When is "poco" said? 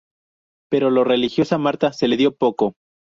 2.35-2.73